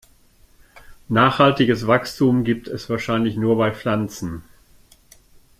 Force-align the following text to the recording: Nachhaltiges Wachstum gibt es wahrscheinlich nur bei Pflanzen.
Nachhaltiges 1.09 1.85
Wachstum 1.85 2.43
gibt 2.43 2.67
es 2.67 2.89
wahrscheinlich 2.89 3.35
nur 3.37 3.55
bei 3.55 3.71
Pflanzen. 3.71 4.41